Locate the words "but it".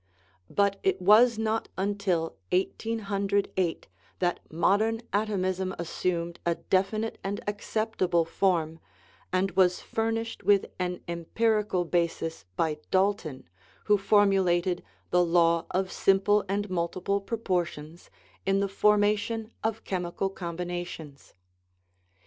0.49-0.99